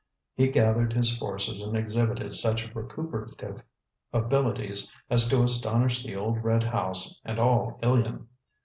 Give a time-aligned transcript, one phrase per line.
[0.33, 3.61] He gathered his forces and exhibited such recuperative
[4.11, 8.27] abilities as to astonish the old red house and all Ilion.